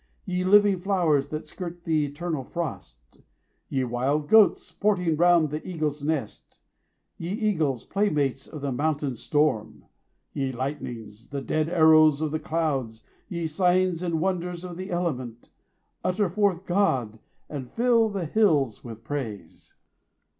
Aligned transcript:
Ye 0.25 0.43
living 0.43 0.79
flowers 0.79 1.27
that 1.27 1.45
skirt 1.45 1.83
the 1.83 2.05
eternal 2.07 2.43
frost! 2.43 3.19
Ye 3.69 3.83
wild 3.83 4.29
goats 4.29 4.63
sporting 4.63 5.15
round 5.15 5.51
the 5.51 5.63
eagle's 5.63 6.01
nest! 6.03 6.59
65 7.19 7.21
Ye 7.37 7.49
eagles, 7.51 7.83
play 7.83 8.09
mates 8.09 8.47
of 8.47 8.61
the 8.61 8.71
mountain 8.71 9.15
storm! 9.15 9.85
Ye 10.33 10.51
lightnings, 10.51 11.27
the 11.27 11.43
dread 11.43 11.69
arrows 11.69 12.19
of 12.19 12.31
the 12.31 12.39
clouds! 12.39 13.03
Ye 13.29 13.45
signs 13.45 14.01
and 14.01 14.19
wonders 14.19 14.63
of 14.63 14.75
the 14.75 14.89
element! 14.89 15.51
Utter 16.03 16.31
forth 16.31 16.65
God, 16.65 17.19
and 17.47 17.69
fill 17.69 18.09
the 18.09 18.25
hills 18.25 18.83
with 18.83 19.03
praise! 19.03 19.75